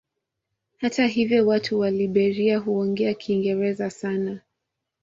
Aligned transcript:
Hata 0.77 1.07
hivyo 1.07 1.47
watu 1.47 1.79
wa 1.79 1.91
Liberia 1.91 2.57
huongea 2.59 3.13
Kiingereza 3.13 3.89
sana. 3.89 4.41